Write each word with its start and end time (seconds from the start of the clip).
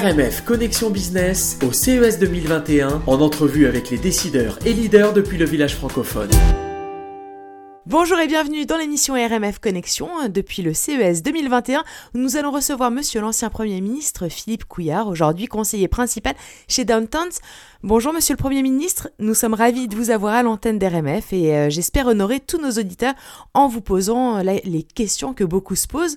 RMF 0.00 0.44
Connexion 0.46 0.88
Business 0.88 1.58
au 1.62 1.72
CES 1.72 2.18
2021 2.18 3.02
en 3.06 3.20
entrevue 3.20 3.66
avec 3.66 3.90
les 3.90 3.98
décideurs 3.98 4.58
et 4.64 4.72
leaders 4.72 5.12
depuis 5.12 5.36
le 5.36 5.44
village 5.44 5.76
francophone. 5.76 6.30
Bonjour 7.86 8.18
et 8.18 8.26
bienvenue 8.26 8.66
dans 8.66 8.76
l'émission 8.76 9.14
RMF 9.14 9.58
Connexion 9.58 10.10
depuis 10.28 10.60
le 10.60 10.74
CES 10.74 11.22
2021 11.22 11.82
où 12.14 12.18
nous 12.18 12.36
allons 12.36 12.50
recevoir 12.50 12.90
monsieur 12.90 13.22
l'ancien 13.22 13.48
Premier 13.48 13.80
ministre 13.80 14.28
Philippe 14.28 14.66
Couillard, 14.66 15.08
aujourd'hui 15.08 15.46
conseiller 15.46 15.88
principal 15.88 16.34
chez 16.68 16.84
Downtowns. 16.84 17.40
Bonjour 17.82 18.12
monsieur 18.12 18.34
le 18.34 18.38
Premier 18.38 18.60
ministre, 18.60 19.08
nous 19.18 19.32
sommes 19.32 19.54
ravis 19.54 19.88
de 19.88 19.96
vous 19.96 20.10
avoir 20.10 20.34
à 20.34 20.42
l'antenne 20.42 20.78
d'RMF 20.78 21.32
et 21.32 21.56
euh, 21.56 21.70
j'espère 21.70 22.06
honorer 22.06 22.38
tous 22.38 22.60
nos 22.60 22.72
auditeurs 22.72 23.14
en 23.54 23.66
vous 23.66 23.80
posant 23.80 24.36
euh, 24.36 24.42
les 24.42 24.82
questions 24.82 25.32
que 25.32 25.42
beaucoup 25.42 25.74
se 25.74 25.88
posent. 25.88 26.16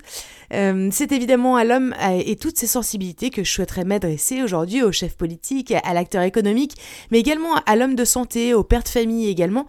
Euh, 0.51 0.89
c'est 0.91 1.13
évidemment 1.13 1.55
à 1.55 1.63
l'homme 1.63 1.95
et 2.25 2.35
toutes 2.35 2.57
ses 2.57 2.67
sensibilités 2.67 3.29
que 3.29 3.45
je 3.45 3.51
souhaiterais 3.51 3.85
m'adresser 3.85 4.43
aujourd'hui 4.43 4.83
au 4.83 4.91
chef 4.91 5.15
politique, 5.15 5.71
à 5.71 5.93
l'acteur 5.93 6.23
économique, 6.23 6.75
mais 7.09 7.19
également 7.19 7.55
à 7.65 7.77
l'homme 7.77 7.95
de 7.95 8.03
santé, 8.03 8.53
au 8.53 8.65
père 8.65 8.83
de 8.83 8.89
famille 8.89 9.29
également. 9.29 9.65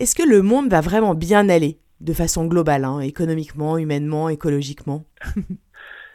Est-ce 0.00 0.16
que 0.16 0.26
le 0.26 0.40
monde 0.40 0.70
va 0.70 0.80
vraiment 0.80 1.14
bien 1.14 1.50
aller 1.50 1.76
de 2.00 2.14
façon 2.14 2.46
globale, 2.46 2.86
hein, 2.86 3.00
économiquement, 3.00 3.76
humainement, 3.76 4.30
écologiquement? 4.30 5.04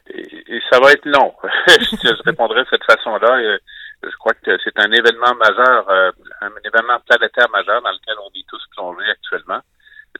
Et, 0.09 0.59
ça 0.71 0.79
va 0.79 0.91
être 0.91 1.05
long. 1.05 1.35
je 1.67 2.23
répondrai 2.23 2.63
de 2.63 2.67
cette 2.71 2.83
façon-là. 2.83 3.59
Je 4.01 4.15
crois 4.17 4.33
que 4.33 4.57
c'est 4.63 4.79
un 4.79 4.91
événement 4.91 5.35
majeur, 5.35 5.87
euh, 5.87 6.11
un 6.41 6.49
événement 6.65 6.99
planétaire 7.07 7.47
majeur 7.51 7.79
dans 7.83 7.91
lequel 7.91 8.15
on 8.25 8.29
est 8.33 8.47
tous 8.49 8.63
plongés 8.75 9.09
actuellement, 9.11 9.61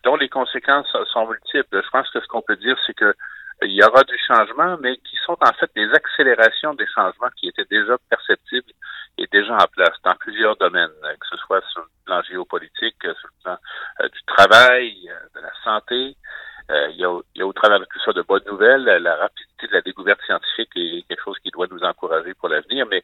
dont 0.04 0.16
les 0.16 0.30
conséquences 0.30 0.96
sont 1.12 1.28
multiples. 1.28 1.82
Je 1.84 1.90
pense 1.90 2.08
que 2.12 2.22
ce 2.22 2.28
qu'on 2.28 2.44
peut 2.44 2.58
dire, 2.58 2.78
c'est 2.86 2.94
que 2.94 3.16
il 3.64 3.72
y 3.72 3.84
aura 3.84 4.04
du 4.04 4.18
changement, 4.28 4.78
mais 4.80 4.98
qui 4.98 5.18
sont 5.26 5.38
en 5.42 5.54
fait 5.54 5.72
des 5.76 5.90
accélérations 5.92 6.76
des 6.76 6.88
changements 6.94 7.30
qui 7.36 7.48
étaient 7.48 7.66
déjà 7.72 7.98
perceptibles 8.12 8.74
et 9.18 9.26
déjà 9.32 9.56
en 9.56 9.68
place 9.72 9.98
dans 10.04 10.16
plusieurs 10.16 10.56
domaines, 10.58 10.92
que 11.02 11.28
ce 11.32 11.38
soit 11.38 11.64
sur 11.72 11.88
plan 12.06 12.22
géopolitique, 12.24 13.02
sur 13.02 13.12
le 13.28 13.44
plan 13.44 13.58
euh, 14.02 14.10
du 14.10 14.22
travail, 14.28 15.10
euh, 15.10 15.28
de 15.36 15.42
la 15.42 15.52
santé. 15.64 16.16
Euh, 16.72 16.88
il, 16.92 16.98
y 16.98 17.06
a, 17.06 17.20
il, 17.36 17.40
y 17.40 17.42
a, 17.42 17.48
au 17.48 17.54
travers 17.54 17.80
de 17.80 17.86
tout 17.86 18.00
ça 18.04 18.14
de 18.14 18.22
bonnes 18.22 18.46
nouvelles. 18.48 18.84
La 18.84 19.16
rapidité 19.16 19.68
de 19.68 19.74
la 19.74 19.82
découverte 19.82 20.22
scientifique 20.26 20.72
est 20.76 21.08
quelque 21.08 21.24
chose 21.24 21.38
qui 21.44 21.52
doit 21.52 21.68
nous 21.70 21.84
encourager 21.84 22.34
pour 22.34 22.50
l'avenir, 22.50 22.86
mais 22.90 23.04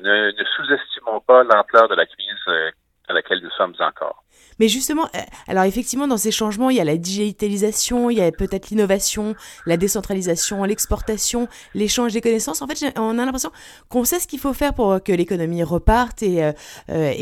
ne, 0.00 0.30
ne 0.30 0.44
sous-estimons 0.44 1.20
pas 1.20 1.44
l'ampleur 1.44 1.88
de 1.88 1.94
la 1.94 2.06
crise 2.06 2.72
à 3.08 3.12
laquelle 3.12 3.42
nous 3.42 3.50
sommes 3.50 3.74
encore. 3.80 4.21
Mais 4.62 4.68
justement, 4.68 5.06
euh, 5.16 5.18
alors 5.48 5.64
effectivement, 5.64 6.06
dans 6.06 6.16
ces 6.16 6.30
changements, 6.30 6.70
il 6.70 6.76
y 6.76 6.80
a 6.80 6.84
la 6.84 6.96
digitalisation, 6.96 8.10
il 8.10 8.18
y 8.18 8.20
a 8.20 8.30
peut-être 8.30 8.70
l'innovation, 8.70 9.34
la 9.66 9.76
décentralisation, 9.76 10.62
l'exportation, 10.62 11.48
l'échange 11.74 12.12
des 12.12 12.20
connaissances. 12.20 12.62
En 12.62 12.68
fait, 12.68 12.96
on 12.96 13.18
a 13.18 13.24
l'impression 13.24 13.50
qu'on 13.88 14.04
sait 14.04 14.20
ce 14.20 14.28
qu'il 14.28 14.38
faut 14.38 14.52
faire 14.52 14.72
pour 14.72 15.02
que 15.02 15.10
l'économie 15.10 15.64
reparte. 15.64 16.22
Et, 16.22 16.44
euh, 16.44 16.52
euh, 16.90 17.12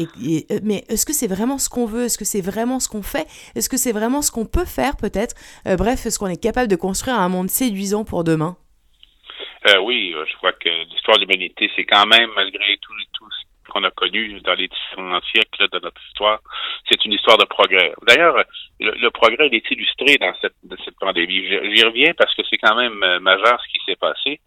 mais 0.62 0.84
est-ce 0.90 1.06
que 1.06 1.14
c'est 1.14 1.28
vraiment 1.28 1.56
ce 1.56 1.70
qu'on 1.70 1.86
veut? 1.86 2.04
Est-ce 2.04 2.18
que 2.18 2.26
c'est 2.26 2.42
vraiment 2.42 2.78
ce 2.78 2.90
qu'on 2.90 3.02
fait? 3.02 3.26
Est-ce 3.54 3.70
que 3.70 3.78
c'est 3.78 3.92
vraiment 3.92 4.20
ce 4.20 4.30
qu'on 4.30 4.44
peut 4.44 4.66
faire 4.66 4.98
peut-être? 4.98 5.34
Bref, 5.64 6.04
est-ce 6.04 6.18
qu'on 6.18 6.26
est 6.26 6.42
capable 6.42 6.68
de 6.68 6.76
construire 6.76 7.18
un 7.18 7.30
monde 7.30 7.48
séduisant 7.48 8.04
pour 8.04 8.22
demain? 8.22 8.58
Oui, 9.82 10.14
je 10.30 10.36
crois 10.36 10.52
que 10.52 10.68
l'histoire 10.90 11.16
de 11.16 11.22
l'humanité, 11.22 11.70
c'est 11.74 11.84
quand 11.84 12.06
même, 12.06 12.28
malgré 12.36 12.76
tout, 12.82 12.92
qu'on 13.70 13.84
a 13.84 13.90
connu 13.90 14.40
dans 14.40 14.54
les 14.54 14.68
différents 14.68 15.20
siècles 15.32 15.68
de 15.72 15.78
notre 15.78 16.00
histoire, 16.08 16.40
c'est 16.88 17.02
une 17.04 17.12
histoire 17.12 17.38
de 17.38 17.44
progrès. 17.44 17.92
D'ailleurs, 18.06 18.44
le, 18.78 19.08
progrès 19.10 19.48
est 19.50 19.70
illustré 19.70 20.16
dans 20.16 20.34
cette, 20.40 20.54
cette 20.84 20.98
pandémie. 20.98 21.46
J'y 21.46 21.84
reviens 21.84 22.12
parce 22.14 22.34
que 22.34 22.42
c'est 22.48 22.58
quand 22.58 22.76
même 22.76 23.02
euh, 23.02 23.20
majeur 23.20 23.60
ce 23.62 23.68
qui 23.72 23.84
s'est 23.86 23.96
passé. 23.96 24.40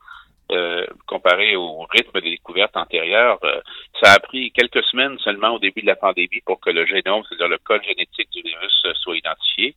Euh, 0.51 0.85
comparé 1.07 1.55
au 1.55 1.87
rythme 1.89 2.19
des 2.19 2.31
découvertes 2.31 2.75
antérieures, 2.75 3.39
euh, 3.43 3.61
ça 4.01 4.11
a 4.11 4.19
pris 4.19 4.51
quelques 4.51 4.83
semaines 4.83 5.17
seulement 5.19 5.51
au 5.51 5.59
début 5.59 5.81
de 5.81 5.87
la 5.87 5.95
pandémie 5.95 6.41
pour 6.45 6.59
que 6.59 6.69
le 6.69 6.85
génome, 6.85 7.23
c'est-à-dire 7.27 7.47
le 7.47 7.57
code 7.59 7.81
génétique 7.83 8.29
du 8.29 8.41
virus, 8.41 8.85
soit 9.01 9.17
identifié. 9.17 9.75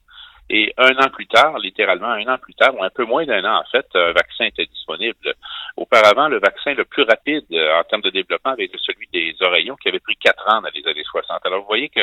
Et 0.48 0.72
un 0.78 0.96
an 0.98 1.10
plus 1.10 1.26
tard, 1.26 1.58
littéralement 1.58 2.10
un 2.10 2.26
an 2.28 2.38
plus 2.38 2.54
tard, 2.54 2.74
ou 2.76 2.84
un 2.84 2.90
peu 2.90 3.04
moins 3.04 3.24
d'un 3.24 3.44
an 3.44 3.60
en 3.60 3.64
fait, 3.64 3.86
un 3.94 4.12
vaccin 4.12 4.44
était 4.44 4.66
disponible. 4.66 5.34
Auparavant, 5.76 6.28
le 6.28 6.38
vaccin 6.38 6.72
le 6.74 6.84
plus 6.84 7.02
rapide 7.02 7.44
euh, 7.52 7.80
en 7.80 7.84
termes 7.84 8.02
de 8.02 8.10
développement 8.10 8.52
avait 8.52 8.66
été 8.66 8.78
celui 8.80 9.08
des 9.12 9.34
oreillons 9.40 9.76
qui 9.76 9.88
avait 9.88 9.98
pris 9.98 10.16
quatre 10.16 10.46
ans 10.48 10.62
dans 10.62 10.70
les 10.72 10.86
années 10.86 11.04
60. 11.04 11.44
Alors 11.44 11.60
vous 11.60 11.66
voyez 11.66 11.88
que 11.88 12.00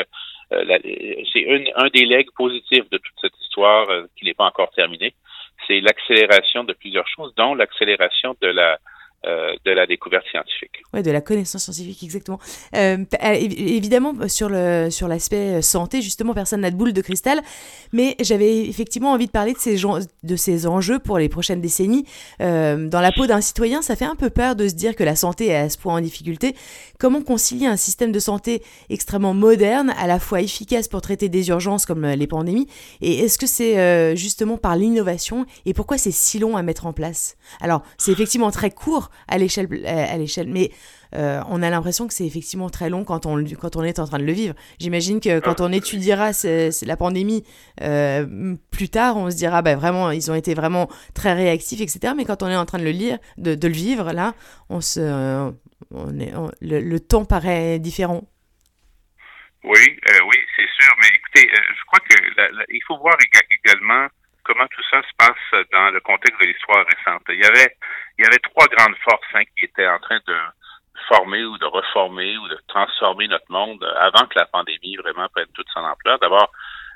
euh, 0.52 0.78
c'est 1.32 1.72
un 1.74 1.88
des 1.88 2.04
legs 2.04 2.30
positifs 2.36 2.88
de 2.90 2.98
toute 2.98 3.18
cette 3.20 3.36
histoire 3.40 3.88
euh, 3.88 4.04
qui 4.16 4.26
n'est 4.26 4.34
pas 4.34 4.44
encore 4.44 4.70
terminée. 4.72 5.14
C'est 5.66 5.80
l'accélération 5.80 6.64
de 6.64 6.74
plusieurs 6.74 7.08
choses, 7.08 7.34
dont 7.36 7.54
l'accélération 7.54 8.36
de 8.42 8.48
la 8.48 8.78
euh, 9.26 9.54
de 9.64 9.70
la 9.70 9.86
découverte 9.86 10.26
scientifique. 10.30 10.82
Oui, 10.92 11.02
de 11.02 11.10
la 11.10 11.20
connaissance 11.20 11.62
scientifique, 11.64 12.02
exactement. 12.02 12.38
Euh, 12.76 12.98
évidemment, 13.22 14.12
sur 14.28 14.48
le 14.48 14.90
sur 14.90 15.08
l'aspect 15.08 15.62
santé, 15.62 16.02
justement, 16.02 16.34
personne 16.34 16.60
n'a 16.60 16.70
de 16.70 16.76
boule 16.76 16.92
de 16.92 17.00
cristal, 17.00 17.40
mais 17.92 18.16
j'avais 18.20 18.66
effectivement 18.66 19.12
envie 19.12 19.26
de 19.26 19.30
parler 19.30 19.54
de 19.54 19.58
ces, 19.58 19.76
de 19.76 20.36
ces 20.36 20.66
enjeux 20.66 20.98
pour 20.98 21.18
les 21.18 21.28
prochaines 21.28 21.60
décennies. 21.60 22.04
Euh, 22.40 22.88
dans 22.88 23.00
la 23.00 23.12
peau 23.12 23.26
d'un 23.26 23.40
citoyen, 23.40 23.80
ça 23.80 23.96
fait 23.96 24.04
un 24.04 24.14
peu 24.14 24.30
peur 24.30 24.56
de 24.56 24.68
se 24.68 24.74
dire 24.74 24.94
que 24.94 25.04
la 25.04 25.16
santé 25.16 25.46
est 25.48 25.56
à 25.56 25.70
ce 25.70 25.78
point 25.78 25.94
en 25.94 26.00
difficulté. 26.00 26.54
Comment 26.98 27.22
concilier 27.22 27.66
un 27.66 27.76
système 27.76 28.12
de 28.12 28.18
santé 28.18 28.62
extrêmement 28.90 29.34
moderne, 29.34 29.94
à 29.98 30.06
la 30.06 30.18
fois 30.18 30.42
efficace 30.42 30.88
pour 30.88 31.00
traiter 31.00 31.28
des 31.28 31.48
urgences 31.48 31.86
comme 31.86 32.06
les 32.06 32.26
pandémies, 32.26 32.68
et 33.00 33.20
est-ce 33.20 33.38
que 33.38 33.46
c'est 33.46 34.16
justement 34.16 34.58
par 34.58 34.76
l'innovation, 34.76 35.46
et 35.66 35.72
pourquoi 35.74 35.98
c'est 35.98 36.12
si 36.12 36.38
long 36.38 36.56
à 36.56 36.62
mettre 36.62 36.86
en 36.86 36.92
place? 36.92 37.36
Alors, 37.60 37.82
c'est 37.98 38.12
effectivement 38.12 38.50
très 38.50 38.70
court, 38.70 39.10
à 39.28 39.38
l'échelle, 39.38 39.68
à 39.86 40.16
l'échelle. 40.16 40.48
Mais 40.48 40.70
euh, 41.14 41.40
on 41.48 41.62
a 41.62 41.70
l'impression 41.70 42.08
que 42.08 42.14
c'est 42.14 42.26
effectivement 42.26 42.70
très 42.70 42.90
long 42.90 43.04
quand 43.04 43.26
on, 43.26 43.42
quand 43.44 43.76
on 43.76 43.82
est 43.82 43.98
en 43.98 44.06
train 44.06 44.18
de 44.18 44.24
le 44.24 44.32
vivre. 44.32 44.54
J'imagine 44.78 45.20
que 45.20 45.38
quand 45.40 45.60
on 45.60 45.72
étudiera 45.72 46.30
la 46.82 46.96
pandémie 46.96 47.44
euh, 47.82 48.56
plus 48.70 48.88
tard, 48.88 49.16
on 49.16 49.30
se 49.30 49.36
dira, 49.36 49.62
bah, 49.62 49.76
vraiment, 49.76 50.10
ils 50.10 50.30
ont 50.30 50.34
été 50.34 50.54
vraiment 50.54 50.88
très 51.14 51.32
réactifs, 51.32 51.80
etc. 51.80 52.14
Mais 52.16 52.24
quand 52.24 52.42
on 52.42 52.48
est 52.48 52.56
en 52.56 52.66
train 52.66 52.78
de 52.78 52.84
le 52.84 52.90
lire, 52.90 53.18
de, 53.38 53.54
de 53.54 53.68
le 53.68 53.74
vivre, 53.74 54.12
là, 54.12 54.34
on 54.68 54.80
se, 54.80 55.52
on 55.90 56.18
est, 56.18 56.32
le, 56.60 56.98
temps 56.98 57.24
paraît 57.24 57.78
différent. 57.78 58.24
Oui, 59.62 59.98
euh, 60.10 60.18
oui, 60.28 60.36
c'est 60.56 60.68
sûr. 60.82 60.92
Mais 61.00 61.08
écoutez, 61.14 61.48
je 61.50 61.84
crois 61.86 62.00
que 62.00 62.14
il 62.70 62.82
faut 62.86 62.98
voir 62.98 63.16
également 63.64 64.08
comment 64.44 64.66
tout 64.68 64.82
ça 64.90 65.02
se 65.02 65.14
passe 65.18 65.66
dans 65.72 65.90
le 65.90 66.00
contexte 66.00 66.40
de 66.40 66.46
l'histoire 66.46 66.84
récente. 66.86 67.22
Il 67.28 67.42
y 67.42 67.46
avait, 67.46 67.76
il 68.18 68.24
y 68.24 68.26
avait 68.26 68.38
trois 68.38 68.66
grandes 68.68 68.96
forces 69.02 69.34
hein, 69.34 69.44
qui 69.56 69.64
étaient 69.64 69.88
en 69.88 69.98
train 69.98 70.20
de 70.26 70.36
former 71.08 71.44
ou 71.44 71.58
de 71.58 71.66
reformer 71.66 72.36
ou 72.38 72.48
de 72.48 72.58
transformer 72.68 73.28
notre 73.28 73.50
monde 73.50 73.82
avant 73.98 74.26
que 74.26 74.38
la 74.38 74.46
pandémie 74.46 74.96
vraiment 74.96 75.28
prenne 75.28 75.48
toute 75.54 75.68
son 75.72 75.80
ampleur. 75.80 76.18
D'abord, 76.18 76.50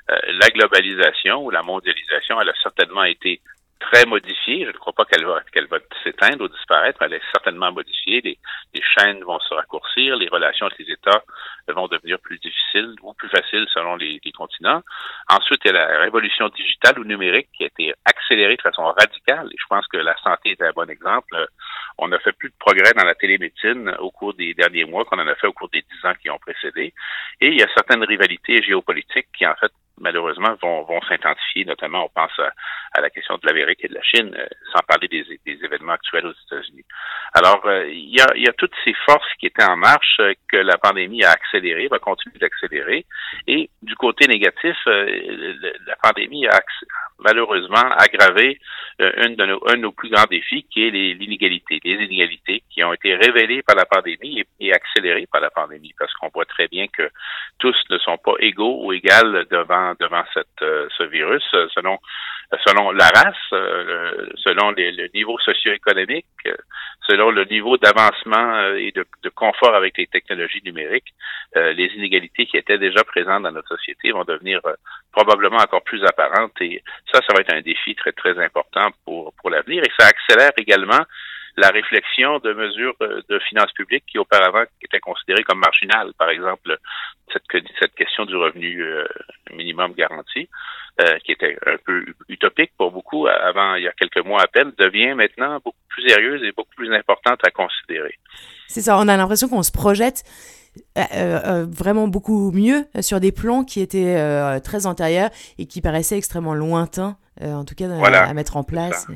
euh, 0.09 0.17
la 0.27 0.49
globalisation 0.49 1.43
ou 1.43 1.49
la 1.49 1.61
mondialisation, 1.61 2.39
elle 2.41 2.49
a 2.49 2.61
certainement 2.63 3.03
été 3.03 3.41
très 3.79 4.05
modifiée. 4.05 4.65
Je 4.65 4.71
ne 4.71 4.77
crois 4.77 4.93
pas 4.93 5.05
qu'elle 5.05 5.25
va 5.25 5.41
va 5.69 5.77
s'éteindre 6.03 6.43
ou 6.43 6.47
disparaître. 6.47 7.01
Elle 7.01 7.13
est 7.13 7.31
certainement 7.31 7.71
modifiée. 7.71 8.21
Les, 8.21 8.37
les, 8.73 8.81
chaînes 8.81 9.23
vont 9.23 9.39
se 9.39 9.53
raccourcir, 9.53 10.15
les 10.17 10.27
relations 10.27 10.67
avec 10.67 10.79
les 10.79 10.93
États 10.93 11.23
vont 11.67 11.87
devenir 11.87 12.19
plus 12.19 12.39
difficiles 12.39 12.95
ou 13.01 13.13
plus 13.13 13.29
faciles 13.29 13.67
selon 13.73 13.95
les, 13.95 14.19
les, 14.23 14.31
continents. 14.31 14.81
Ensuite, 15.29 15.61
il 15.65 15.71
y 15.71 15.75
a 15.75 15.87
la 15.87 15.99
révolution 15.99 16.49
digitale 16.49 16.99
ou 16.99 17.03
numérique 17.03 17.49
qui 17.55 17.63
a 17.63 17.67
été 17.67 17.93
accélérée 18.05 18.57
de 18.57 18.61
façon 18.61 18.83
radicale. 18.83 19.47
Et 19.51 19.57
je 19.57 19.65
pense 19.69 19.87
que 19.87 19.97
la 19.97 20.15
santé 20.17 20.51
est 20.51 20.61
un 20.61 20.71
bon 20.71 20.89
exemple. 20.89 21.47
On 21.97 22.11
a 22.11 22.19
fait 22.19 22.33
plus 22.33 22.49
de 22.49 22.55
progrès 22.59 22.93
dans 22.93 23.05
la 23.05 23.15
télémédecine 23.15 23.95
au 23.99 24.11
cours 24.11 24.33
des 24.33 24.53
derniers 24.53 24.85
mois 24.85 25.05
qu'on 25.05 25.19
en 25.19 25.27
a 25.27 25.35
fait 25.35 25.47
au 25.47 25.53
cours 25.53 25.69
des 25.69 25.81
dix 25.81 26.05
ans 26.05 26.13
qui 26.21 26.29
ont 26.29 26.39
précédé. 26.39 26.93
Et 27.41 27.47
il 27.47 27.59
y 27.59 27.63
a 27.63 27.67
certaines 27.73 28.03
rivalités 28.03 28.61
géopolitiques 28.63 29.27
qui, 29.37 29.45
en 29.45 29.55
fait, 29.55 29.71
malheureusement, 29.99 30.55
vont, 30.61 30.83
vont 30.83 31.01
s'intensifier, 31.01 31.65
notamment 31.65 32.05
on 32.05 32.09
pense 32.09 32.37
à, 32.39 33.01
la 33.01 33.09
question 33.09 33.35
de 33.35 33.47
l'Amérique 33.47 33.83
et 33.83 33.87
de 33.87 33.93
la 33.93 34.01
Chine, 34.01 34.35
euh, 34.37 34.47
sans 34.73 34.81
parler 34.87 35.07
des, 35.07 35.23
des, 35.45 35.63
événements 35.63 35.93
actuels 35.93 36.25
aux 36.25 36.33
États-Unis. 36.47 36.83
Alors, 37.33 37.65
euh, 37.65 37.87
il, 37.87 38.15
y 38.15 38.21
a, 38.21 38.27
il 38.35 38.43
y 38.43 38.49
a 38.49 38.53
toutes 38.53 38.73
ces 38.83 38.93
forces 39.05 39.33
qui 39.39 39.47
étaient 39.47 39.63
en 39.63 39.77
marche 39.77 40.17
euh, 40.19 40.33
que 40.51 40.57
la 40.57 40.77
pandémie 40.77 41.23
a 41.23 41.31
accéléré, 41.31 41.87
va 41.87 41.99
continuer 41.99 42.37
d'accélérer. 42.39 43.05
Et 43.47 43.69
du 43.81 43.95
côté 43.95 44.27
négatif, 44.27 44.75
la 44.85 45.95
pandémie 46.01 46.47
a 46.47 46.55
malheureusement 47.19 47.91
aggravé 47.97 48.59
une 48.99 49.35
de 49.35 49.45
nos, 49.45 49.61
un 49.67 49.75
de 49.75 49.81
nos 49.81 49.91
plus 49.91 50.09
grands 50.09 50.27
défis, 50.29 50.65
qui 50.69 50.85
est 50.85 50.89
l'inégalité, 50.89 51.79
les 51.83 52.03
inégalités 52.05 52.63
qui 52.69 52.83
ont 52.83 52.93
été 52.93 53.15
révélées 53.15 53.61
par 53.63 53.75
la 53.75 53.85
pandémie 53.85 54.43
et, 54.59 54.73
accélérées 54.73 55.27
par 55.31 55.41
la 55.41 55.49
pandémie, 55.49 55.93
parce 55.97 56.13
qu'on 56.15 56.29
voit 56.33 56.45
très 56.45 56.67
bien 56.67 56.87
que 56.87 57.09
tous 57.59 57.75
ne 57.89 57.97
sont 57.99 58.17
pas 58.17 58.33
égaux 58.39 58.85
ou 58.85 58.93
égales 58.93 59.45
devant 59.49 59.93
devant 59.99 60.23
cette, 60.33 60.61
euh, 60.61 60.87
ce 60.97 61.03
virus, 61.03 61.43
euh, 61.53 61.67
selon 61.73 61.97
selon 62.65 62.91
la 62.91 63.05
race, 63.05 63.35
euh, 63.53 64.27
selon 64.37 64.71
les, 64.71 64.91
le 64.91 65.07
niveau 65.13 65.37
socio-économique, 65.37 66.25
selon 67.07 67.29
le 67.29 67.45
niveau 67.45 67.77
d'avancement 67.77 68.73
et 68.73 68.91
de, 68.91 69.05
de, 69.21 69.29
confort 69.29 69.75
avec 69.75 69.95
les 69.99 70.07
technologies 70.07 70.61
numériques, 70.65 71.13
les 71.55 71.91
inégalités 71.95 72.47
qui 72.47 72.57
étaient 72.57 72.79
déjà 72.79 73.03
présentes 73.03 73.43
dans 73.43 73.51
notre 73.51 73.77
société 73.77 74.11
vont 74.11 74.23
devenir 74.23 74.61
probablement 75.11 75.57
encore 75.57 75.83
plus 75.83 76.03
apparentes 76.03 76.59
et 76.61 76.83
ça, 77.11 77.19
ça 77.27 77.33
va 77.33 77.41
être 77.41 77.53
un 77.53 77.61
défi 77.61 77.95
très 77.95 78.11
très 78.11 78.37
important 78.43 78.89
pour 79.05 79.33
pour 79.33 79.49
l'avenir 79.49 79.83
et 79.83 79.91
ça 79.99 80.07
accélère 80.07 80.51
également 80.57 81.03
la 81.57 81.69
réflexion 81.69 82.39
de 82.39 82.53
mesures 82.53 82.95
de 82.99 83.39
finances 83.39 83.71
publiques 83.73 84.05
qui 84.07 84.17
auparavant 84.17 84.63
étaient 84.81 84.99
considérées 84.99 85.43
comme 85.43 85.59
marginales. 85.59 86.13
Par 86.17 86.29
exemple, 86.29 86.77
cette, 87.33 87.43
cette 87.79 87.93
question 87.95 88.25
du 88.25 88.35
revenu 88.37 88.85
minimum 89.51 89.91
garanti, 89.93 90.47
qui 91.25 91.31
était 91.33 91.57
un 91.65 91.75
peu 91.83 92.05
utopique 92.29 92.71
pour 92.77 92.91
beaucoup 92.91 93.27
avant, 93.27 93.75
il 93.75 93.83
y 93.83 93.87
a 93.89 93.91
quelques 93.91 94.23
mois 94.25 94.41
à 94.41 94.47
peine, 94.47 94.71
devient 94.77 95.15
maintenant 95.15 95.55
beaucoup 95.55 95.83
plus 95.89 96.07
sérieuse 96.07 96.41
et 96.43 96.53
beaucoup 96.53 96.75
plus 96.77 96.93
importante 96.93 97.39
à 97.43 97.51
considérer. 97.51 98.15
C'est 98.67 98.81
ça, 98.81 98.97
on 98.97 99.07
a 99.07 99.17
l'impression 99.17 99.49
qu'on 99.49 99.63
se 99.63 99.71
projette 99.71 100.23
euh, 100.23 100.29
euh, 100.29 100.58
vraiment 100.95 102.07
beaucoup 102.07 102.51
mieux 102.51 102.85
sur 103.01 103.19
des 103.19 103.31
plans 103.31 103.63
qui 103.63 103.81
étaient 103.81 104.15
euh, 104.17 104.59
très 104.59 104.85
antérieurs 104.85 105.29
et 105.57 105.65
qui 105.65 105.81
paraissaient 105.81 106.17
extrêmement 106.17 106.53
lointains, 106.53 107.17
en 107.41 107.63
tout 107.63 107.75
cas 107.75 107.89
à, 107.89 108.33
mettre 108.33 108.57
en 108.57 108.63
place. 108.63 109.07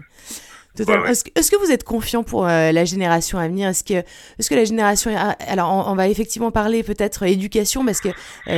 Est-ce, 0.79 1.51
que 1.51 1.63
vous 1.63 1.71
êtes 1.71 1.83
confiant 1.83 2.23
pour 2.23 2.45
la 2.45 2.85
génération 2.85 3.37
à 3.37 3.47
venir? 3.47 3.69
Est-ce 3.69 3.83
que, 3.83 3.93
est-ce 3.93 4.49
que 4.49 4.55
la 4.55 4.65
génération 4.65 5.11
alors 5.47 5.87
on, 5.87 5.93
va 5.93 6.07
effectivement 6.07 6.49
parler 6.49 6.81
peut-être 6.81 7.23
éducation 7.23 7.85
parce 7.85 8.01
que 8.01 8.09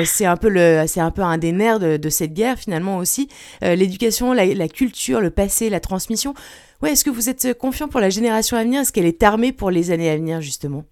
c'est 0.05 0.25
un 0.25 0.37
peu 0.37 0.47
le, 0.47 0.85
c'est 0.87 1.01
un 1.01 1.11
peu 1.11 1.23
un 1.23 1.37
des 1.37 1.51
nerfs 1.51 1.79
de, 1.79 2.09
cette 2.09 2.33
guerre 2.33 2.57
finalement 2.57 2.97
aussi. 2.97 3.27
l'éducation, 3.61 4.33
la, 4.33 4.45
la, 4.45 4.67
culture, 4.67 5.19
le 5.19 5.29
passé, 5.29 5.69
la 5.69 5.79
transmission. 5.79 6.33
Ouais, 6.81 6.91
est-ce 6.91 7.03
que 7.03 7.09
vous 7.09 7.29
êtes 7.29 7.57
confiant 7.57 7.87
pour 7.87 7.99
la 7.99 8.09
génération 8.09 8.57
à 8.57 8.63
venir? 8.63 8.81
Est-ce 8.81 8.93
qu'elle 8.93 9.05
est 9.05 9.23
armée 9.23 9.51
pour 9.51 9.71
les 9.71 9.91
années 9.91 10.09
à 10.09 10.15
venir 10.15 10.41
justement? 10.41 10.85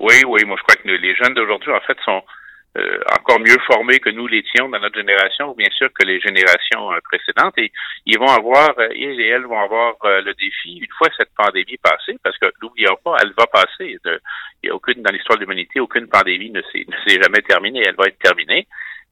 Oui, 0.00 0.22
oui, 0.26 0.44
moi 0.44 0.56
je 0.58 0.62
crois 0.62 0.76
que 0.76 0.88
les 0.88 1.14
jeunes 1.14 1.34
d'aujourd'hui, 1.34 1.72
en 1.72 1.80
fait, 1.80 1.98
sont 2.04 2.22
euh, 2.76 3.00
encore 3.18 3.40
mieux 3.40 3.56
formés 3.66 3.98
que 3.98 4.10
nous 4.10 4.26
l'étions 4.26 4.68
dans 4.68 4.78
notre 4.78 4.96
génération, 4.96 5.50
ou 5.50 5.54
bien 5.54 5.70
sûr 5.70 5.88
que 5.92 6.04
les 6.04 6.20
générations 6.20 6.92
euh, 6.92 6.98
précédentes. 7.02 7.56
Et 7.58 7.72
ils 8.06 8.18
vont 8.18 8.28
avoir, 8.28 8.78
euh, 8.78 8.88
ils 8.94 9.20
et 9.20 9.28
elles 9.28 9.46
vont 9.46 9.58
avoir 9.58 9.94
le 10.04 10.32
défi, 10.34 10.76
une 10.76 10.92
fois 10.96 11.08
cette 11.16 11.34
pandémie 11.34 11.78
passée, 11.82 12.18
parce 12.22 12.36
que 12.38 12.46
n'oublions 12.62 12.96
pas, 13.02 13.16
elle 13.22 13.32
va 13.36 13.46
passer. 13.46 13.98
il 14.04 14.20
n'y 14.62 14.70
a 14.70 14.74
aucune, 14.74 15.02
dans 15.02 15.10
l'histoire 15.10 15.38
de 15.38 15.44
l'humanité, 15.44 15.80
aucune 15.80 16.08
pandémie 16.08 16.50
ne 16.50 16.62
s'est 16.72 17.20
jamais 17.20 17.42
terminée, 17.42 17.82
elle 17.84 17.96
va 17.96 18.06
être 18.06 18.18
terminée. 18.18 18.66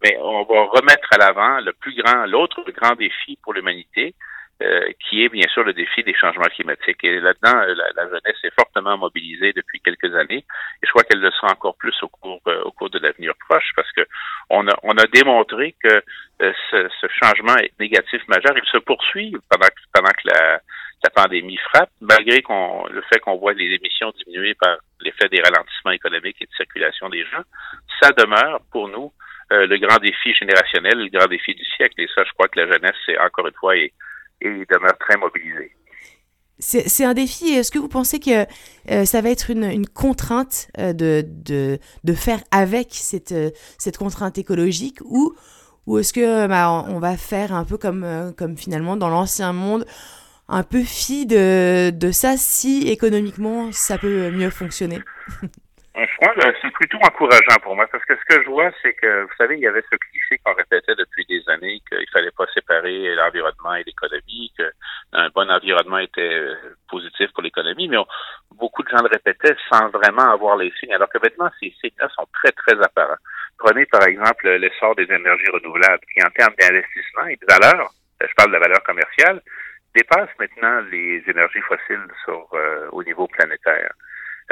Mais 0.04 0.16
on 0.20 0.44
va 0.44 0.64
remettre 0.64 1.08
à 1.12 1.18
l'avant 1.18 1.60
le 1.60 1.72
plus 1.72 1.94
grand, 1.94 2.26
l'autre 2.26 2.62
grand 2.70 2.94
défi 2.94 3.38
pour 3.42 3.54
l'humanité, 3.54 4.14
euh, 4.62 4.88
qui 5.06 5.22
est 5.22 5.28
bien 5.28 5.46
sûr 5.52 5.64
le 5.64 5.74
défi 5.74 6.02
des 6.02 6.14
changements 6.14 6.48
climatiques. 6.48 7.04
Et 7.04 7.20
là-dedans, 7.20 7.58
euh, 7.58 7.74
la, 7.74 7.90
la, 7.94 8.08
jeunesse 8.08 8.38
est 8.42 8.54
fortement 8.58 8.96
mobilisée 8.96 9.52
depuis 9.52 9.80
quelques 9.80 10.14
années, 10.14 10.46
et 10.46 10.82
je 10.82 10.88
crois 10.88 11.02
qu'elle 11.02 11.20
le 11.20 11.30
sera 11.32 11.48
encore 11.48 11.76
plus 11.76 11.94
au 12.00 12.08
cours 12.08 12.40
euh, 12.46 12.62
au 12.62 12.72
cours 12.72 12.88
de 12.88 12.98
l'avenir 12.98 13.34
proche, 13.46 13.70
parce 13.76 13.92
que 13.92 14.00
on 14.48 14.66
a 14.66 14.72
on 14.82 14.96
a 14.96 15.04
démontré 15.12 15.76
que 15.84 16.02
ce, 16.40 16.88
ce, 17.02 17.06
changement 17.22 17.54
négatif 17.78 18.26
majeur, 18.28 18.56
il 18.56 18.64
se 18.64 18.78
poursuit 18.78 19.36
pendant 19.50 19.68
pendant 19.92 20.08
que 20.08 20.26
la 20.32 20.60
la 21.04 21.10
pandémie 21.10 21.58
frappe, 21.58 21.90
malgré 22.00 22.40
qu'on 22.40 22.86
le 22.86 23.02
fait 23.12 23.20
qu'on 23.20 23.36
voit 23.36 23.52
les 23.52 23.74
émissions 23.74 24.10
diminuer 24.24 24.54
par 24.54 24.78
l'effet 25.02 25.28
des 25.28 25.42
ralentissements 25.42 25.90
économiques 25.90 26.38
et 26.40 26.46
de 26.46 26.54
circulation 26.56 27.10
des 27.10 27.26
gens, 27.26 27.42
ça 28.00 28.08
demeure 28.12 28.60
pour 28.72 28.88
nous 28.88 29.12
le 29.50 29.76
grand 29.76 29.98
défi 29.98 30.32
générationnel, 30.32 30.98
le 30.98 31.10
grand 31.10 31.28
défi 31.28 31.54
du 31.54 31.64
siècle. 31.76 32.00
Et 32.00 32.08
ça, 32.14 32.24
je 32.24 32.32
crois 32.32 32.48
que 32.48 32.58
la 32.58 32.66
jeunesse, 32.66 32.96
c'est 33.04 33.16
encore 33.18 33.46
une 33.46 33.54
fois, 33.54 33.76
est, 33.76 33.92
et 34.40 34.48
il 34.48 34.66
demeure 34.68 34.96
très 34.98 35.16
mobilisé. 35.16 35.72
C'est 36.58 37.04
un 37.04 37.12
défi. 37.12 37.50
Est-ce 37.50 37.70
que 37.70 37.78
vous 37.78 37.88
pensez 37.88 38.18
que 38.18 38.46
euh, 38.90 39.04
ça 39.04 39.20
va 39.20 39.28
être 39.28 39.50
une, 39.50 39.64
une 39.64 39.86
contrainte 39.86 40.68
euh, 40.78 40.94
de, 40.94 41.22
de, 41.26 41.78
de, 42.02 42.14
faire 42.14 42.42
avec 42.50 42.88
cette, 42.92 43.32
euh, 43.32 43.50
cette 43.76 43.98
contrainte 43.98 44.38
écologique 44.38 45.00
ou, 45.04 45.34
ou 45.86 45.98
est-ce 45.98 46.14
que 46.14 46.46
bah, 46.46 46.70
on 46.88 46.98
va 46.98 47.18
faire 47.18 47.52
un 47.52 47.64
peu 47.64 47.76
comme, 47.76 48.32
comme 48.38 48.56
finalement 48.56 48.96
dans 48.96 49.10
l'ancien 49.10 49.52
monde, 49.52 49.84
un 50.48 50.62
peu 50.62 50.82
fi 50.82 51.26
de, 51.26 51.90
de 51.90 52.10
ça 52.10 52.38
si 52.38 52.88
économiquement 52.88 53.70
ça 53.72 53.98
peut 53.98 54.30
mieux 54.30 54.50
fonctionner? 54.50 55.00
Crois 55.96 56.34
que 56.34 56.58
c'est 56.60 56.72
plutôt 56.72 56.98
encourageant 56.98 57.56
pour 57.62 57.74
moi 57.74 57.86
parce 57.90 58.04
que 58.04 58.14
ce 58.16 58.24
que 58.28 58.42
je 58.42 58.48
vois, 58.50 58.70
c'est 58.82 58.92
que, 58.92 59.22
vous 59.22 59.34
savez, 59.38 59.54
il 59.56 59.62
y 59.62 59.66
avait 59.66 59.84
ce 59.90 59.96
cliché 59.96 60.38
qu'on 60.44 60.52
répétait 60.52 60.94
depuis 60.94 61.24
des 61.24 61.42
années 61.48 61.80
qu'il 61.88 62.06
fallait 62.12 62.32
pas 62.36 62.44
séparer 62.52 63.14
l'environnement 63.14 63.74
et 63.76 63.84
l'économie, 63.84 64.52
qu'un 64.58 65.28
bon 65.34 65.50
environnement 65.50 65.98
était 65.98 66.48
positif 66.90 67.32
pour 67.32 67.42
l'économie, 67.42 67.88
mais 67.88 67.96
beaucoup 68.56 68.82
de 68.82 68.90
gens 68.90 69.02
le 69.02 69.08
répétaient 69.08 69.56
sans 69.72 69.88
vraiment 69.88 70.30
avoir 70.30 70.56
les 70.56 70.70
signes, 70.78 70.92
alors 70.92 71.08
que 71.08 71.18
maintenant, 71.18 71.50
ces 71.60 71.74
signes-là 71.80 72.10
sont 72.10 72.26
très, 72.34 72.52
très 72.52 72.78
apparents. 72.82 73.16
Prenez 73.56 73.86
par 73.86 74.02
exemple 74.02 74.50
l'essor 74.50 74.94
des 74.96 75.10
énergies 75.10 75.50
renouvelables 75.50 76.04
qui, 76.12 76.22
en 76.22 76.30
termes 76.30 76.54
d'investissement 76.60 77.26
et 77.26 77.36
de 77.36 77.46
valeur, 77.48 77.90
je 78.20 78.34
parle 78.36 78.50
de 78.50 78.54
la 78.54 78.60
valeur 78.60 78.82
commerciale, 78.82 79.40
dépasse 79.94 80.28
maintenant 80.38 80.80
les 80.90 81.22
énergies 81.26 81.62
fossiles 81.62 82.06
sur, 82.24 82.48
euh, 82.52 82.88
au 82.92 83.02
niveau 83.02 83.26
planétaire. 83.28 83.92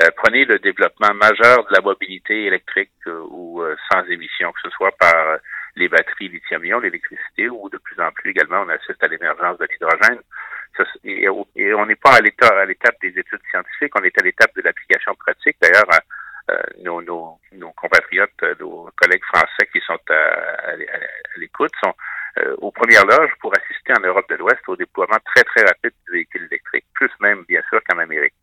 Euh, 0.03 0.11
prenez 0.17 0.45
le 0.45 0.59
développement 0.59 1.15
majeur 1.15 1.65
de 1.67 1.73
la 1.73 1.81
mobilité 1.81 2.47
électrique 2.47 2.91
euh, 3.07 3.23
ou 3.31 3.63
euh, 3.63 3.77
sans 3.93 4.03
émission, 4.07 4.51
que 4.51 4.61
ce 4.65 4.71
soit 4.71 4.91
par 4.99 5.39
les 5.77 5.89
batteries 5.89 6.29
lithium-ion, 6.29 6.81
l'électricité, 6.81 7.49
ou 7.49 7.69
de 7.69 7.79
plus 7.79 8.01
en 8.01 8.11
plus 8.11 8.31
également, 8.31 8.63
on 8.63 8.69
assiste 8.71 9.03
à 9.03 9.07
l'émergence 9.07 9.57
de 9.59 9.67
l'hydrogène. 9.71 10.21
Et, 11.05 11.29
on 11.29 11.87
n'est 11.87 11.95
pas 11.95 12.17
à 12.17 12.21
l'état 12.21 12.49
à 12.49 12.65
l'étape 12.65 12.97
des 13.01 13.17
études 13.17 13.41
scientifiques, 13.51 13.93
on 13.97 14.03
est 14.03 14.21
à 14.21 14.25
l'étape 14.25 14.53
de 14.57 14.63
l'application 14.63 15.15
pratique. 15.15 15.57
D'ailleurs, 15.63 15.87
nos, 16.83 17.01
nos, 17.03 17.39
nos, 17.53 17.71
compatriotes, 17.73 18.43
nos 18.59 18.91
collègues 18.97 19.25
français 19.25 19.69
qui 19.73 19.81
sont 19.87 19.99
à, 20.11 20.71
à, 20.73 20.77
l'écoute 21.37 21.73
sont 21.83 21.95
aux 22.59 22.73
premières 22.73 23.07
loges 23.07 23.33
pour 23.41 23.53
assister 23.57 23.93
en 23.97 24.03
Europe 24.03 24.29
de 24.29 24.35
l'Ouest 24.35 24.61
au 24.67 24.75
déploiement 24.75 25.19
très, 25.25 25.45
très 25.45 25.63
rapide 25.63 25.93
de 26.09 26.13
véhicules 26.13 26.49
électriques, 26.51 26.87
plus 26.95 27.11
même, 27.21 27.45
bien 27.49 27.63
sûr, 27.71 27.81
qu'en 27.89 27.99
Amérique. 27.99 28.35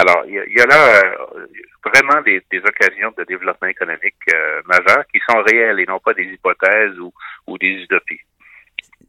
Alors, 0.00 0.24
il 0.26 0.56
y, 0.56 0.60
a 0.60 0.66
là 0.66 0.96
euh, 0.96 1.46
vraiment 1.84 2.22
des, 2.22 2.40
occasions 2.64 3.12
de 3.18 3.24
développement 3.24 3.68
économique 3.68 4.14
euh, 4.32 4.62
majeurs 4.64 5.04
qui 5.12 5.20
sont 5.28 5.42
réelles 5.42 5.78
et 5.78 5.84
non 5.84 5.98
pas 6.02 6.14
des 6.14 6.24
hypothèses 6.24 6.98
ou, 6.98 7.58
des 7.58 7.66
utopies. 7.66 8.20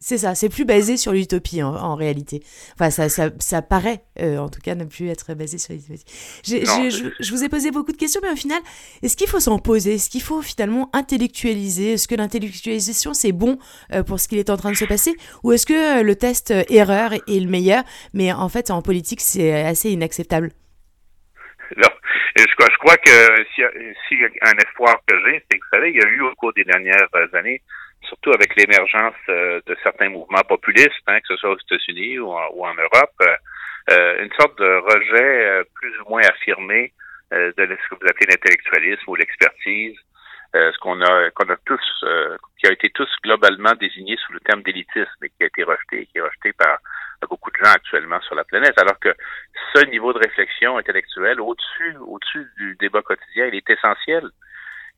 C'est 0.00 0.18
ça, 0.18 0.34
c'est 0.34 0.50
plus 0.50 0.66
basé 0.66 0.98
sur 0.98 1.12
l'utopie 1.12 1.62
en, 1.62 1.94
réalité. 1.94 2.42
Enfin, 2.74 2.90
ça, 2.90 3.08
ça, 3.08 3.62
paraît, 3.62 4.02
euh, 4.20 4.36
en 4.36 4.50
tout 4.50 4.60
cas, 4.60 4.74
ne 4.74 4.84
plus 4.84 5.08
être 5.08 5.32
basé 5.32 5.56
sur 5.56 5.72
l'utopie. 5.72 6.04
Je, 6.44 7.32
vous 7.32 7.42
ai 7.42 7.48
posé 7.48 7.70
beaucoup 7.70 7.92
de 7.92 7.96
questions, 7.96 8.20
mais 8.22 8.32
au 8.32 8.36
final, 8.36 8.60
est-ce 9.02 9.16
qu'il 9.16 9.28
faut 9.28 9.40
s'en 9.40 9.58
poser? 9.58 9.94
Est-ce 9.94 10.10
qu'il 10.10 10.22
faut 10.22 10.42
finalement 10.42 10.90
intellectualiser? 10.92 11.92
Est-ce 11.92 12.06
que 12.06 12.16
l'intellectualisation, 12.16 13.14
c'est 13.14 13.32
bon 13.32 13.58
pour 14.06 14.20
ce 14.20 14.28
qu'il 14.28 14.36
est 14.36 14.50
en 14.50 14.58
train 14.58 14.72
de 14.72 14.76
se 14.76 14.84
passer? 14.84 15.14
Ou 15.42 15.52
est-ce 15.52 15.64
que 15.64 16.02
le 16.02 16.16
test 16.16 16.52
erreur 16.68 17.14
est 17.14 17.40
le 17.40 17.48
meilleur 17.48 17.82
Mais 18.12 18.30
en 18.30 18.50
fait, 18.50 18.70
en 18.70 18.82
politique, 18.82 19.22
c'est 19.22 19.62
assez 19.62 19.88
inacceptable? 19.90 20.50
je, 21.76 22.76
crois 22.78 22.96
que 22.96 23.10
a 24.44 24.48
un 24.48 24.58
espoir 24.58 24.96
que 25.06 25.16
j'ai, 25.24 25.44
c'est 25.50 25.58
que 25.58 25.64
vous 25.64 25.76
savez, 25.76 25.90
il 25.90 25.96
y 25.96 26.04
a 26.04 26.08
eu 26.08 26.20
au 26.22 26.34
cours 26.34 26.52
des 26.52 26.64
dernières 26.64 27.08
années, 27.32 27.62
surtout 28.02 28.32
avec 28.32 28.54
l'émergence 28.56 29.14
euh, 29.28 29.60
de 29.66 29.76
certains 29.82 30.08
mouvements 30.08 30.44
populistes, 30.48 31.02
hein, 31.06 31.20
que 31.20 31.28
ce 31.28 31.36
soit 31.36 31.50
aux 31.50 31.58
États-Unis 31.58 32.18
ou, 32.18 32.28
ou, 32.28 32.66
en 32.66 32.74
Europe, 32.74 33.14
euh, 33.22 33.36
euh, 33.90 34.24
une 34.24 34.32
sorte 34.38 34.58
de 34.58 34.76
rejet 34.76 35.64
plus 35.74 36.00
ou 36.00 36.10
moins 36.10 36.22
affirmé 36.22 36.92
de 37.32 37.52
ce 37.56 37.88
que 37.88 37.94
vous 37.98 38.08
appelez 38.08 38.26
l'intellectualisme 38.28 39.04
ou 39.06 39.14
l'expertise, 39.14 39.96
ce 40.52 40.78
qu'on 40.78 41.00
a 41.00 41.30
qu'on 41.30 41.48
a 41.48 41.56
tous 41.64 42.04
qui 42.58 42.66
a 42.66 42.72
été 42.72 42.90
tous 42.90 43.08
globalement 43.22 43.72
désigné 43.80 44.16
sous 44.24 44.32
le 44.32 44.40
terme 44.40 44.62
d'élitisme 44.62 45.24
et 45.24 45.30
qui 45.30 45.42
a 45.42 45.46
été 45.46 45.62
rejeté, 45.64 46.06
qui 46.06 46.18
est 46.18 46.22
rejeté 46.22 46.52
par 46.52 46.78
beaucoup 47.28 47.50
de 47.50 47.56
gens 47.56 47.72
actuellement 47.72 48.20
sur 48.20 48.34
la 48.34 48.44
planète, 48.44 48.78
alors 48.78 48.98
que 48.98 49.14
ce 49.74 49.84
niveau 49.86 50.12
de 50.12 50.18
réflexion 50.18 50.76
intellectuelle 50.76 51.40
au-dessus, 51.40 51.96
au-dessus 52.00 52.46
du 52.56 52.76
débat 52.76 53.02
quotidien, 53.02 53.46
il 53.46 53.54
est 53.54 53.70
essentiel. 53.70 54.28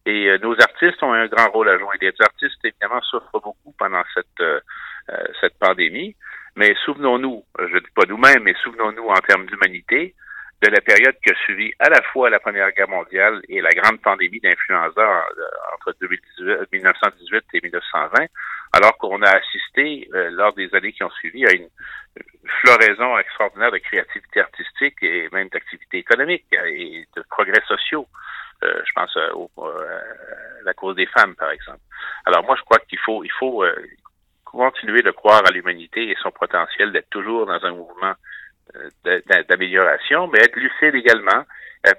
Et 0.07 0.29
euh, 0.29 0.39
nos 0.39 0.55
artistes 0.61 1.03
ont 1.03 1.13
un 1.13 1.27
grand 1.27 1.51
rôle 1.51 1.69
à 1.69 1.79
jouer. 1.79 1.97
Les 2.01 2.13
artistes, 2.21 2.63
évidemment, 2.63 3.01
souffrent 3.03 3.41
beaucoup 3.41 3.75
pendant 3.79 4.03
cette, 4.15 4.41
euh, 4.41 4.61
euh, 5.11 5.25
cette 5.41 5.59
pandémie. 5.59 6.15
Mais 6.57 6.75
souvenons-nous, 6.85 7.45
je 7.59 7.75
ne 7.75 7.81
dis 7.81 7.91
pas 7.95 8.05
nous-mêmes, 8.07 8.43
mais 8.43 8.55
souvenons-nous 8.63 9.07
en 9.09 9.21
termes 9.27 9.47
d'humanité, 9.47 10.15
de 10.63 10.69
la 10.69 10.81
période 10.81 11.17
qui 11.23 11.31
a 11.31 11.37
suivi 11.45 11.73
à 11.79 11.89
la 11.89 12.01
fois 12.03 12.31
la 12.31 12.41
Première 12.41 12.71
Guerre 12.73 12.89
mondiale 12.89 13.43
et 13.49 13.61
la 13.61 13.71
grande 13.71 14.01
pandémie 14.01 14.41
d'influenza 14.41 15.27
entre 15.75 15.95
1918 16.73 17.45
et 17.55 17.61
1920, 17.63 18.27
alors 18.73 18.97
qu'on 18.99 19.21
a 19.23 19.31
assisté 19.31 20.09
lors 20.13 20.55
des 20.55 20.75
années 20.75 20.93
qui 20.93 21.03
ont 21.03 21.11
suivi 21.11 21.45
à 21.47 21.53
une, 21.53 21.69
floraison 22.61 23.19
extraordinaire 23.19 23.73
de 23.73 23.79
créativité 23.79 24.41
artistique 24.41 24.97
et 25.03 25.29
même 25.33 25.49
d'activité 25.49 25.99
économique 25.99 26.47
et 26.53 27.07
de 27.17 27.23
progrès 27.31 27.63
sociaux. 27.67 28.07
Euh, 28.63 28.81
je 28.87 28.93
pense 28.95 29.17
euh, 29.17 29.31
euh, 29.59 30.01
à 30.61 30.65
la 30.65 30.75
cause 30.75 30.97
des 30.97 31.07
femmes, 31.07 31.35
par 31.35 31.51
exemple. 31.51 31.81
Alors 32.25 32.45
moi, 32.45 32.57
je 32.57 32.63
crois 32.63 32.79
qu'il 32.79 32.99
faut, 32.99 33.25
il 33.25 33.33
faut 33.33 33.65
continuer 34.45 35.03
de 35.03 35.11
croire 35.11 35.43
à 35.47 35.51
l'humanité 35.51 36.11
et 36.11 36.17
son 36.23 36.31
potentiel 36.31 36.93
d'être 36.93 37.11
toujours 37.11 37.47
dans 37.47 37.65
un 37.65 37.73
mouvement 37.73 38.15
d'amélioration, 39.49 40.29
mais 40.29 40.41
être 40.41 40.57
lucide 40.57 40.95
également, 40.95 41.45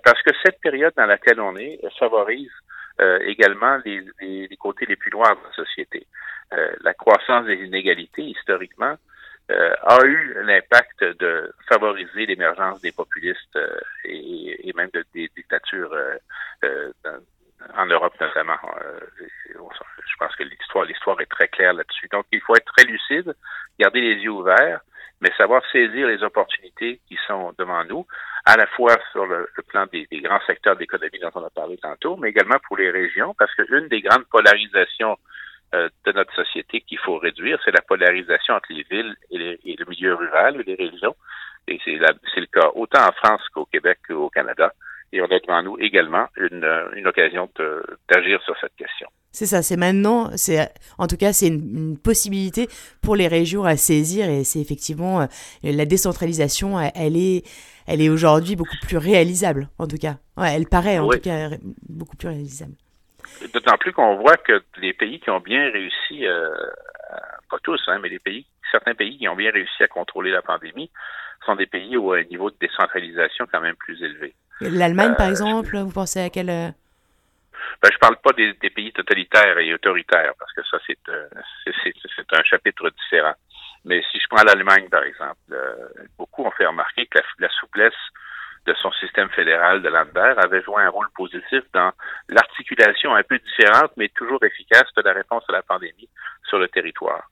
parce 0.03 0.22
que 0.24 0.32
cette 0.44 0.60
période 0.62 0.94
dans 0.98 1.05
laquelle 1.05 1.39
on 1.39 1.55
est 1.55 1.79
favorise 2.00 2.51
également 3.22 3.77
les, 3.86 4.48
côtés 4.58 4.86
les 4.86 4.96
plus 4.96 5.12
noirs 5.12 5.36
de 5.36 5.41
la 5.48 5.53
société. 5.53 6.08
la 6.82 6.94
croissance 6.94 7.46
des 7.46 7.55
inégalités, 7.55 8.24
historiquement, 8.24 8.96
a 9.50 10.05
eu 10.05 10.34
l'impact 10.44 11.03
de 11.03 11.53
favoriser 11.70 12.25
l'émergence 12.25 12.82
des 12.82 12.91
populistes 12.91 13.60
et, 14.05 14.72
même 14.75 14.89
de, 14.94 15.05
des 15.13 15.29
dictatures 15.36 15.96
en 17.75 17.86
Europe 17.86 18.13
notamment. 18.20 18.58
je 19.50 20.15
pense 20.20 20.36
que 20.36 20.44
l'histoire, 20.44 20.86
l'histoire 20.86 21.20
est 21.22 21.29
très 21.29 21.48
claire 21.48 21.74
là-dessus. 21.74 22.08
Donc, 22.12 22.25
il 22.32 22.41
faut 22.41 22.55
être 22.55 22.72
très 22.75 22.86
lucide, 22.86 23.34
garder 23.79 24.01
les 24.01 24.15
yeux 24.15 24.32
ouverts, 24.32 24.82
mais 25.25 25.32
savoir 25.38 25.63
saisir 25.72 26.08
les 26.08 26.22
opportunités 26.22 27.00
qui 27.08 27.17
sont 27.25 27.51
devant 27.58 27.84
nous, 27.86 28.05
à 28.46 28.58
la 28.58 28.67
fois 28.67 28.96
sur 29.12 29.25
le, 29.25 29.50
plan 29.67 29.88
des, 29.91 30.05
grands 30.22 30.39
secteurs 30.46 30.75
d'économie 30.75 31.17
dont 31.20 31.32
on 31.34 31.44
a 31.44 31.50
parlé 31.50 31.77
tantôt, 31.77 32.15
mais 32.15 32.29
également 32.29 32.60
pour 32.67 32.77
les 32.77 32.91
régions, 32.91 33.34
parce 33.39 33.51
qu'une 33.55 33.88
des 33.88 34.01
grandes 34.01 34.25
polarisations 34.25 35.17
euh, 35.74 35.89
de 36.05 36.12
notre 36.12 36.32
société 36.36 36.82
qu'il 36.82 37.00
faut 37.00 37.17
réduire, 37.17 37.60
c'est 37.65 37.72
la 37.72 37.82
polarisation 37.82 38.53
entre 38.53 38.72
les 38.72 38.84
villes 38.84 39.15
et, 39.32 39.75
le 39.79 39.86
milieu 39.89 40.13
rural 40.13 40.62
et 40.62 40.63
les 40.63 40.75
régions. 40.75 41.15
Et 41.67 41.79
c'est 41.84 41.96
le 41.96 42.46
cas 42.46 42.70
autant 42.75 43.03
en 43.03 43.12
France 43.13 43.41
qu'au 43.51 43.65
Québec 43.65 43.98
qu'au 44.08 44.29
Canada. 44.29 44.74
Et 45.15 45.22
on 45.22 45.31
a 45.31 45.39
devant 45.39 45.63
nous 45.63 45.77
également 45.79 46.27
une, 46.36 46.69
une 46.98 47.07
occasion 47.07 47.50
d'agir 48.12 48.41
sur 48.43 48.53
cette 48.60 48.75
question. 48.75 49.07
C'est 49.31 49.45
ça, 49.45 49.62
c'est 49.62 49.77
maintenant, 49.77 50.29
c'est 50.36 50.69
en 50.98 51.07
tout 51.07 51.15
cas 51.15 51.31
c'est 51.31 51.48
une, 51.48 51.98
possibilité 51.98 52.67
pour 53.01 53.15
les 53.15 53.29
régions 53.29 53.63
à 53.63 53.77
saisir 53.77 54.29
et 54.29 54.43
c'est 54.43 54.60
effectivement 54.60 55.22
euh, 55.22 55.25
la 55.63 55.86
décentralisation, 55.86 56.77
elle 56.79 57.15
est, 57.15 57.48
elle 57.88 58.01
est 58.01 58.10
aujourd'hui 58.10 58.57
beaucoup 58.57 58.75
plus 58.81 58.98
réalisable 58.98 59.69
en 59.79 59.88
tout 59.88 59.98
cas. 59.98 60.15
Ouais, 60.36 60.53
elle 60.53 60.65
paraît 60.65 61.00
en 61.00 61.07
tout 61.07 61.19
cas 61.19 61.51
beaucoup 61.88 62.17
plus 62.17 62.27
réalisable. 62.27 62.74
D'autant 63.53 63.77
plus 63.77 63.93
qu'on 63.93 64.17
voit 64.17 64.36
que 64.36 64.63
les 64.77 64.91
pays 64.91 65.22
qui 65.22 65.29
ont 65.29 65.39
bien 65.39 65.72
réussi, 65.72 66.27
euh, 66.27 66.50
pas 67.50 67.60
tous, 67.63 67.81
hein, 67.88 68.00
mais 68.01 68.10
les 68.10 68.19
pays, 68.19 68.45
certains 68.69 68.95
pays 68.95 69.17
qui 69.17 69.29
ont 69.29 69.36
bien 69.36 69.51
réussi 69.51 69.81
à 69.81 69.88
contrôler 69.88 70.31
la 70.31 70.41
pandémie 70.41 70.91
sont 71.45 71.55
des 71.55 71.67
pays 71.67 71.95
où 71.95 72.12
un 72.12 72.24
niveau 72.24 72.50
de 72.50 72.57
décentralisation 72.60 73.45
quand 73.51 73.62
même 73.62 73.75
plus 73.75 74.01
élevé. 74.03 74.34
L'Allemagne, 74.62 75.15
par 75.15 75.27
euh, 75.27 75.31
exemple, 75.31 75.77
vous 75.77 75.91
pensez 75.91 76.21
à 76.21 76.29
quel 76.29 76.74
ben, 77.81 77.89
je 77.91 77.97
parle 77.97 78.17
pas 78.17 78.31
des, 78.33 78.53
pays 78.69 78.91
totalitaires 78.93 79.57
et 79.59 79.74
autoritaires, 79.74 80.33
parce 80.39 80.53
que 80.53 80.63
ça, 80.63 80.77
c'est 80.88 80.97
euh, 81.09 81.27
c'est 81.65 82.33
un 82.33 82.43
chapitre 82.43 82.89
différent. 82.89 83.33
Mais 83.83 84.01
si 84.12 84.19
je 84.19 84.27
prends 84.27 84.43
l'Allemagne, 84.43 84.89
par 84.89 85.03
exemple, 85.03 85.38
euh, 85.51 85.75
beaucoup 86.17 86.43
ont 86.43 86.51
fait 86.51 86.65
remarquer 86.65 87.05
que 87.05 87.19
la, 87.39 87.50
souplesse 87.50 87.93
de 88.65 88.74
son 88.81 88.91
système 88.93 89.29
fédéral 89.29 89.83
de 89.83 89.89
Lambert 89.89 90.43
avait 90.43 90.63
joué 90.63 90.81
un 90.81 90.89
rôle 90.89 91.09
positif 91.15 91.62
dans 91.74 91.91
l'articulation 92.29 93.13
un 93.13 93.24
peu 93.24 93.38
différente, 93.38 93.91
mais 93.97 94.09
toujours 94.09 94.43
efficace 94.43 94.91
de 94.97 95.03
la 95.03 95.13
réponse 95.13 95.43
à 95.50 95.51
la 95.51 95.62
pandémie 95.62 96.09
sur 96.47 96.57
le 96.57 96.67
territoire. 96.67 97.29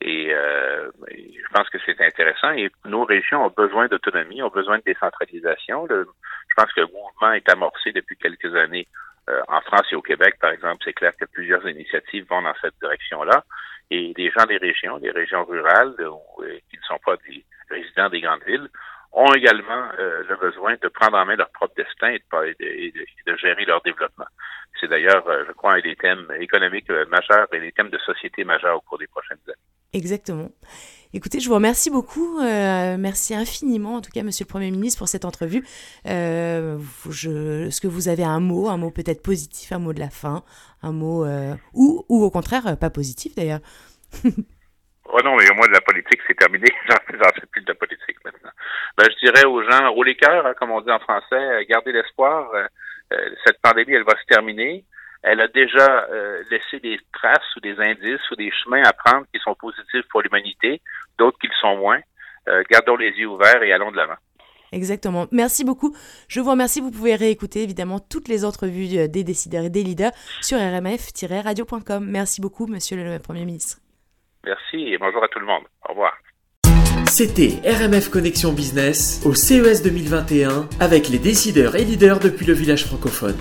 Et 0.00 0.32
euh, 0.32 0.90
je 1.10 1.52
pense 1.52 1.68
que 1.70 1.78
c'est 1.86 2.00
intéressant. 2.00 2.50
Et 2.52 2.70
nos 2.84 3.04
régions 3.04 3.46
ont 3.46 3.54
besoin 3.56 3.88
d'autonomie, 3.88 4.42
ont 4.42 4.50
besoin 4.50 4.78
de 4.78 4.82
décentralisation. 4.84 5.86
je 5.88 6.54
pense 6.56 6.72
que 6.72 6.80
le 6.80 6.88
mouvement 6.88 7.32
est 7.32 7.48
amorcé 7.50 7.92
depuis 7.92 8.16
quelques 8.16 8.54
années 8.54 8.86
euh, 9.28 9.42
en 9.48 9.60
France 9.62 9.86
et 9.90 9.96
au 9.96 10.02
Québec, 10.02 10.36
par 10.40 10.50
exemple, 10.50 10.82
c'est 10.84 10.92
clair 10.92 11.12
que 11.16 11.24
plusieurs 11.24 11.66
initiatives 11.68 12.26
vont 12.28 12.42
dans 12.42 12.54
cette 12.62 12.78
direction-là. 12.80 13.44
Et 13.90 14.12
les 14.16 14.30
gens 14.30 14.44
des 14.44 14.56
régions, 14.56 14.98
des 14.98 15.10
régions 15.10 15.44
rurales, 15.44 15.94
euh, 15.98 16.58
qui 16.70 16.76
ne 16.76 16.82
sont 16.82 16.98
pas 17.04 17.16
des 17.28 17.44
résidents 17.68 18.08
des 18.08 18.20
grandes 18.20 18.44
villes, 18.44 18.68
ont 19.12 19.32
également 19.32 19.88
euh, 19.98 20.22
le 20.28 20.36
besoin 20.36 20.74
de 20.80 20.88
prendre 20.88 21.16
en 21.16 21.24
main 21.24 21.36
leur 21.36 21.50
propre 21.50 21.74
destin 21.76 22.08
et 22.10 22.22
de, 22.30 22.92
de 23.26 23.36
gérer 23.36 23.64
leur 23.64 23.80
développement. 23.82 24.26
C'est 24.78 24.88
d'ailleurs, 24.88 25.24
je 25.46 25.52
crois, 25.52 25.74
un 25.74 25.80
des 25.80 25.96
thèmes 25.96 26.30
économiques 26.38 26.90
majeurs 27.08 27.48
et 27.52 27.60
des 27.60 27.72
thèmes 27.72 27.90
de 27.90 27.98
société 27.98 28.44
majeurs 28.44 28.76
au 28.76 28.80
cours 28.82 28.98
des 28.98 29.06
prochaines 29.06 29.38
années. 29.46 29.75
Exactement. 29.96 30.50
Écoutez, 31.14 31.40
je 31.40 31.48
vous 31.48 31.54
remercie 31.54 31.88
beaucoup. 31.88 32.38
Euh, 32.40 32.98
merci 32.98 33.34
infiniment, 33.34 33.94
en 33.94 34.00
tout 34.02 34.10
cas, 34.10 34.22
Monsieur 34.22 34.44
le 34.44 34.50
Premier 34.50 34.70
ministre, 34.70 34.98
pour 34.98 35.08
cette 35.08 35.24
entrevue. 35.24 35.64
Euh, 36.06 36.76
est-ce 36.76 37.80
que 37.80 37.86
vous 37.86 38.08
avez 38.08 38.22
un 38.22 38.38
mot, 38.38 38.68
un 38.68 38.76
mot 38.76 38.90
peut-être 38.90 39.22
positif, 39.22 39.72
un 39.72 39.78
mot 39.78 39.94
de 39.94 40.00
la 40.00 40.10
fin, 40.10 40.44
un 40.82 40.92
mot 40.92 41.24
euh, 41.24 41.54
ou, 41.72 42.04
ou 42.10 42.24
au 42.24 42.30
contraire 42.30 42.76
pas 42.78 42.90
positif 42.90 43.34
d'ailleurs? 43.34 43.60
Oh 45.08 45.20
non, 45.24 45.36
mais 45.36 45.48
au 45.48 45.54
moins 45.54 45.68
de 45.68 45.72
la 45.72 45.80
politique, 45.80 46.18
c'est 46.26 46.36
terminé. 46.36 46.66
J'en 46.88 47.30
fais 47.32 47.46
plus 47.52 47.62
de 47.62 47.68
la 47.68 47.76
politique 47.76 48.16
maintenant. 48.24 48.50
Ben, 48.98 49.06
je 49.08 49.24
dirais 49.24 49.46
aux 49.46 49.62
gens, 49.62 49.92
roulez 49.92 50.16
cœur, 50.16 50.44
hein, 50.44 50.52
comme 50.58 50.72
on 50.72 50.80
dit 50.80 50.90
en 50.90 50.98
français, 50.98 51.64
gardez 51.70 51.92
l'espoir. 51.92 52.50
cette 53.46 53.62
pandémie, 53.62 53.94
elle 53.94 54.02
va 54.02 54.18
se 54.20 54.26
terminer 54.26 54.84
elle 55.26 55.40
a 55.40 55.48
déjà 55.48 56.06
euh, 56.12 56.42
laissé 56.52 56.78
des 56.78 56.98
traces 57.12 57.56
ou 57.56 57.60
des 57.60 57.74
indices 57.80 58.30
ou 58.30 58.36
des 58.36 58.50
chemins 58.62 58.82
à 58.84 58.92
prendre 58.92 59.26
qui 59.34 59.40
sont 59.40 59.56
positifs 59.56 60.06
pour 60.10 60.22
l'humanité, 60.22 60.80
d'autres 61.18 61.36
qui 61.40 61.48
le 61.48 61.52
sont 61.60 61.76
moins. 61.76 61.98
Euh, 62.48 62.62
gardons 62.70 62.94
les 62.94 63.10
yeux 63.10 63.26
ouverts 63.26 63.60
et 63.64 63.72
allons 63.72 63.90
de 63.90 63.96
l'avant. 63.96 64.14
Exactement. 64.70 65.26
Merci 65.32 65.64
beaucoup. 65.64 65.96
Je 66.28 66.40
vous 66.40 66.50
remercie. 66.50 66.80
Vous 66.80 66.92
pouvez 66.92 67.16
réécouter 67.16 67.64
évidemment 67.64 67.98
toutes 67.98 68.28
les 68.28 68.44
entrevues 68.44 68.98
euh, 68.98 69.08
des 69.08 69.24
décideurs 69.24 69.64
et 69.64 69.70
des 69.70 69.82
leaders 69.82 70.12
sur 70.42 70.58
rmf-radio.com. 70.58 72.06
Merci 72.08 72.40
beaucoup, 72.40 72.68
monsieur 72.68 72.96
le 72.96 73.18
Premier 73.18 73.44
ministre. 73.44 73.78
Merci 74.44 74.92
et 74.92 74.98
bonjour 74.98 75.24
à 75.24 75.28
tout 75.28 75.40
le 75.40 75.46
monde. 75.46 75.64
Au 75.88 75.90
revoir. 75.90 76.16
C'était 77.06 77.58
RMF 77.68 78.10
Connexion 78.10 78.52
Business 78.52 79.22
au 79.26 79.34
CES 79.34 79.82
2021 79.82 80.68
avec 80.78 81.08
les 81.08 81.18
décideurs 81.18 81.74
et 81.74 81.84
leaders 81.84 82.20
depuis 82.20 82.46
le 82.46 82.52
village 82.52 82.84
francophone. 82.84 83.36